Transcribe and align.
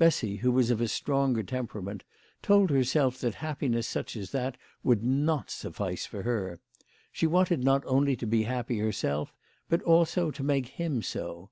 Eessy, 0.00 0.38
who 0.38 0.50
was 0.50 0.70
of 0.70 0.80
a 0.80 0.88
stronger 0.88 1.42
temperament, 1.42 2.04
told 2.40 2.70
her 2.70 2.82
self 2.84 3.18
that 3.20 3.34
happiness 3.34 3.86
such 3.86 4.16
as 4.16 4.30
that 4.30 4.56
would 4.82 5.04
not 5.04 5.50
suffice 5.50 6.06
for 6.06 6.22
her. 6.22 6.58
She 7.12 7.26
wanted 7.26 7.62
not 7.62 7.82
only 7.84 8.16
to 8.16 8.26
be 8.26 8.44
happy 8.44 8.78
herself, 8.78 9.30
but 9.68 9.82
also 9.82 10.30
to 10.30 10.42
make 10.42 10.68
him 10.68 11.02
so. 11.02 11.50